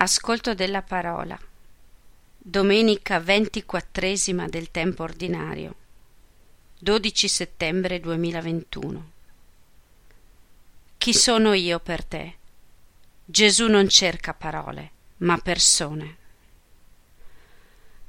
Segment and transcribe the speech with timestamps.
[0.00, 1.36] Ascolto della parola.
[2.38, 5.74] Domenica ventiquattresima del tempo ordinario.
[6.78, 9.10] 12 settembre 2021.
[10.98, 12.34] Chi sono io per te?
[13.24, 16.16] Gesù non cerca parole, ma persone.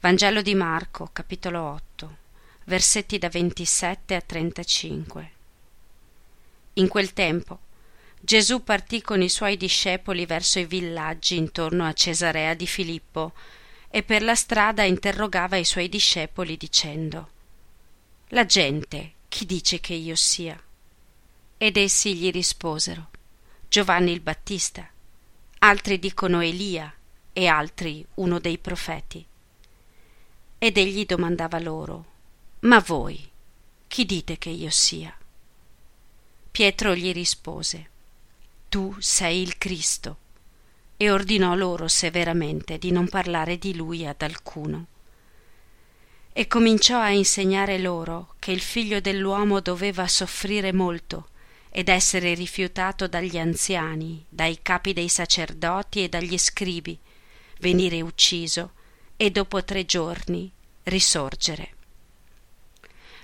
[0.00, 2.16] Vangelo di Marco, capitolo 8,
[2.64, 5.30] versetti da 27 a 35.
[6.72, 7.63] In quel tempo
[8.24, 13.34] Gesù partì con i suoi discepoli verso i villaggi intorno a Cesarea di Filippo
[13.90, 17.28] e per la strada interrogava i suoi discepoli dicendo
[18.28, 20.58] La gente chi dice che io sia?
[21.58, 23.10] Ed essi gli risposero
[23.68, 24.88] Giovanni il Battista,
[25.58, 26.90] altri dicono Elia
[27.30, 29.22] e altri uno dei profeti.
[30.56, 32.06] Ed egli domandava loro
[32.60, 33.30] Ma voi
[33.86, 35.14] chi dite che io sia?
[36.50, 37.92] Pietro gli rispose
[38.74, 40.16] tu sei il Cristo.
[40.96, 44.86] E ordinò loro severamente di non parlare di lui ad alcuno.
[46.32, 51.28] E cominciò a insegnare loro che il figlio dell'uomo doveva soffrire molto
[51.70, 56.98] ed essere rifiutato dagli anziani, dai capi dei sacerdoti e dagli scribi,
[57.60, 58.72] venire ucciso
[59.16, 60.50] e dopo tre giorni
[60.82, 61.74] risorgere.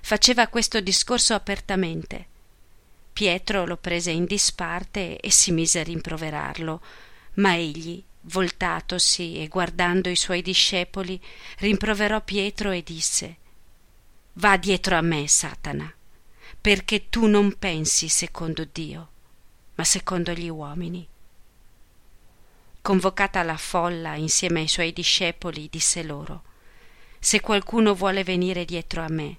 [0.00, 2.28] Faceva questo discorso apertamente
[3.20, 6.80] Pietro lo prese in disparte e si mise a rimproverarlo,
[7.34, 11.20] ma egli, voltatosi e guardando i suoi discepoli,
[11.58, 13.36] rimproverò Pietro e disse
[14.32, 15.92] Va dietro a me, Satana,
[16.62, 19.10] perché tu non pensi secondo Dio,
[19.74, 21.06] ma secondo gli uomini.
[22.80, 26.42] Convocata la folla insieme ai suoi discepoli, disse loro
[27.18, 29.36] Se qualcuno vuole venire dietro a me,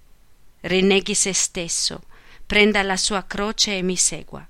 [0.60, 2.04] rinneghi se stesso,
[2.52, 4.46] prenda la sua croce e mi segua.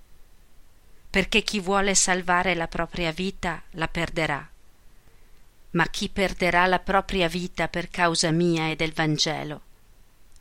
[1.08, 4.50] Perché chi vuole salvare la propria vita la perderà.
[5.74, 9.62] Ma chi perderà la propria vita per causa mia e del Vangelo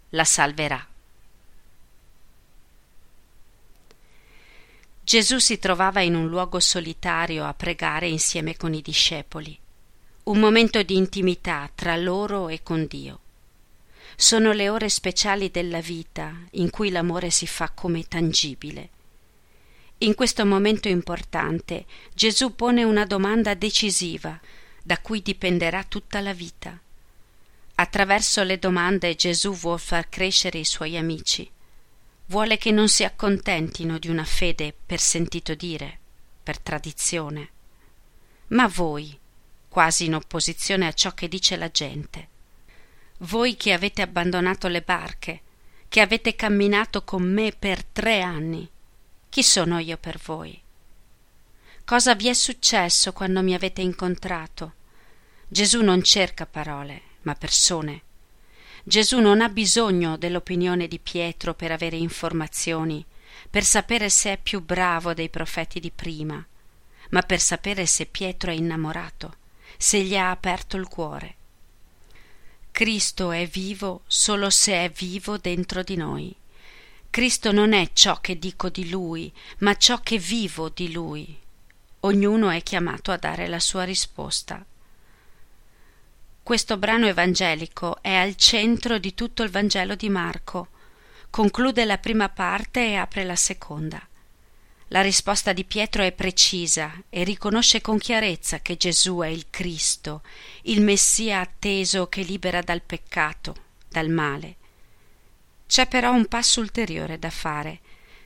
[0.08, 0.88] la salverà.
[5.02, 9.58] Gesù si trovava in un luogo solitario a pregare insieme con i discepoli,
[10.22, 13.19] un momento di intimità tra loro e con Dio.
[14.16, 18.90] Sono le ore speciali della vita in cui l'amore si fa come tangibile.
[19.98, 21.84] In questo momento importante
[22.14, 24.38] Gesù pone una domanda decisiva
[24.82, 26.78] da cui dipenderà tutta la vita.
[27.74, 31.50] Attraverso le domande Gesù vuol far crescere i suoi amici.
[32.26, 35.98] Vuole che non si accontentino di una fede per sentito dire,
[36.42, 37.50] per tradizione.
[38.48, 39.18] Ma voi,
[39.68, 42.28] quasi in opposizione a ciò che dice la gente,
[43.22, 45.40] voi che avete abbandonato le barche,
[45.88, 48.68] che avete camminato con me per tre anni,
[49.28, 50.58] chi sono io per voi?
[51.84, 54.72] Cosa vi è successo quando mi avete incontrato?
[55.46, 58.02] Gesù non cerca parole, ma persone.
[58.84, 63.04] Gesù non ha bisogno dell'opinione di Pietro per avere informazioni,
[63.50, 66.42] per sapere se è più bravo dei profeti di prima,
[67.10, 69.34] ma per sapere se Pietro è innamorato,
[69.76, 71.34] se gli ha aperto il cuore.
[72.72, 76.34] Cristo è vivo solo se è vivo dentro di noi.
[77.10, 81.38] Cristo non è ciò che dico di Lui, ma ciò che vivo di Lui.
[82.00, 84.64] Ognuno è chiamato a dare la sua risposta.
[86.42, 90.68] Questo brano evangelico è al centro di tutto il Vangelo di Marco.
[91.28, 94.00] Conclude la prima parte e apre la seconda.
[94.92, 100.22] La risposta di Pietro è precisa e riconosce con chiarezza che Gesù è il Cristo,
[100.62, 103.54] il Messia atteso che libera dal peccato,
[103.88, 104.56] dal male.
[105.68, 107.78] C'è però un passo ulteriore da fare.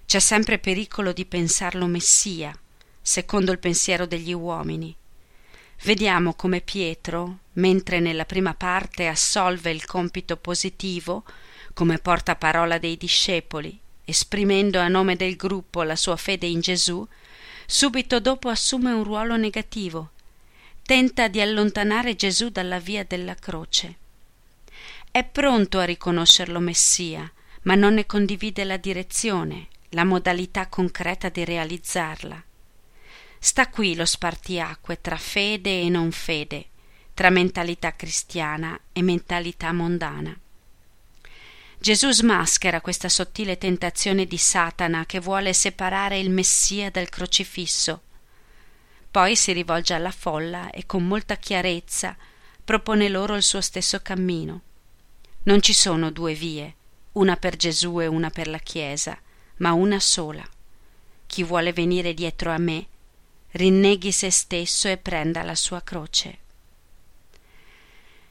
[0.06, 2.58] C'è sempre pericolo di pensarlo Messia,
[2.98, 4.96] secondo il pensiero degli uomini.
[5.82, 11.24] Vediamo come Pietro, mentre nella prima parte assolve il compito positivo,
[11.74, 17.06] come portaparola dei discepoli, esprimendo a nome del gruppo la sua fede in Gesù,
[17.66, 20.10] subito dopo assume un ruolo negativo.
[20.82, 23.96] Tenta di allontanare Gesù dalla via della croce.
[25.10, 27.30] È pronto a riconoscerlo Messia,
[27.62, 32.42] ma non ne condivide la direzione, la modalità concreta di realizzarla.
[33.38, 36.66] Sta qui lo spartiacque tra fede e non fede,
[37.14, 40.36] tra mentalità cristiana e mentalità mondana.
[41.84, 48.04] Gesù smaschera questa sottile tentazione di Satana che vuole separare il Messia dal crocifisso.
[49.10, 52.16] Poi si rivolge alla folla e con molta chiarezza
[52.64, 54.62] propone loro il suo stesso cammino.
[55.42, 56.74] Non ci sono due vie,
[57.12, 59.18] una per Gesù e una per la Chiesa,
[59.56, 60.42] ma una sola.
[61.26, 62.86] Chi vuole venire dietro a me,
[63.50, 66.43] rinneghi se stesso e prenda la sua croce.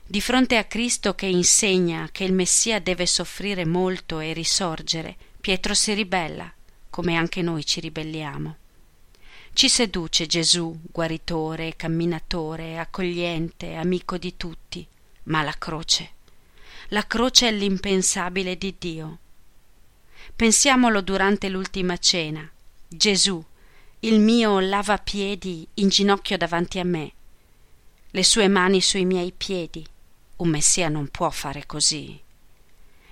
[0.05, 5.73] Di fronte a Cristo che insegna che il Messia deve soffrire molto e risorgere, Pietro
[5.73, 6.51] si ribella,
[6.89, 8.57] come anche noi ci ribelliamo.
[9.53, 14.85] Ci seduce Gesù, guaritore, camminatore, accogliente, amico di tutti,
[15.23, 16.11] ma la croce.
[16.89, 19.17] La croce è l'impensabile di Dio.
[20.35, 22.49] Pensiamolo durante l'ultima cena.
[22.87, 23.43] Gesù,
[23.99, 27.11] il mio lavapiedi in ginocchio davanti a me,
[28.11, 29.85] le sue mani sui miei piedi.
[30.43, 32.21] Un messia non può fare così.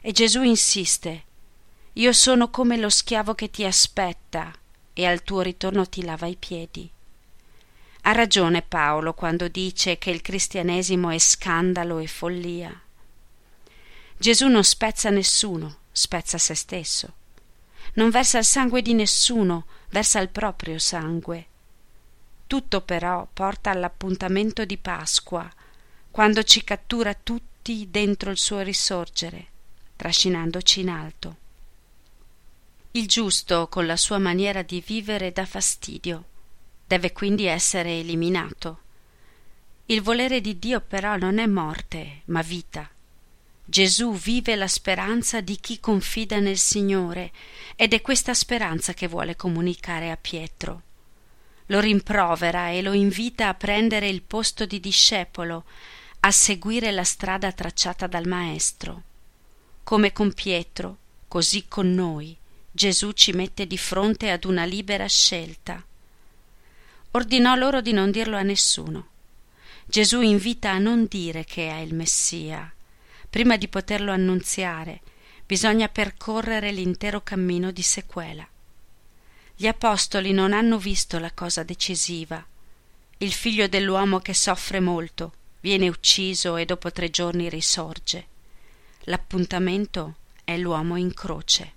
[0.01, 1.23] E Gesù insiste:
[1.93, 4.53] Io sono come lo schiavo che ti aspetta
[4.91, 6.91] e al tuo ritorno ti lava i piedi.
[8.01, 12.81] Ha ragione Paolo quando dice che il cristianesimo è scandalo e follia.
[14.17, 17.13] Gesù non spezza nessuno, spezza se stesso.
[17.93, 21.45] Non versa il sangue di nessuno, versa il proprio sangue.
[22.45, 25.49] Tutto però porta all'appuntamento di Pasqua,
[26.11, 29.47] quando ci cattura tutti dentro il suo risorgere,
[29.95, 31.35] trascinandoci in alto.
[32.91, 36.25] Il giusto, con la sua maniera di vivere, dà fastidio,
[36.85, 38.79] deve quindi essere eliminato.
[39.85, 42.89] Il volere di Dio però non è morte, ma vita.
[43.63, 47.31] Gesù vive la speranza di chi confida nel Signore
[47.77, 50.81] ed è questa speranza che vuole comunicare a Pietro.
[51.67, 55.63] Lo rimprovera e lo invita a prendere il posto di discepolo,
[56.23, 59.01] a seguire la strada tracciata dal Maestro.
[59.83, 60.97] Come con Pietro,
[61.27, 62.37] così con noi,
[62.71, 65.83] Gesù ci mette di fronte ad una libera scelta.
[67.11, 69.07] Ordinò loro di non dirlo a nessuno.
[69.85, 72.71] Gesù invita a non dire che è il Messia.
[73.27, 75.01] Prima di poterlo annunziare,
[75.43, 78.47] bisogna percorrere l'intero cammino di sequela.
[79.55, 82.45] Gli apostoli non hanno visto la cosa decisiva.
[83.17, 88.27] Il figlio dell'uomo che soffre molto, viene ucciso e dopo tre giorni risorge.
[89.05, 91.73] L'appuntamento è l'uomo in croce.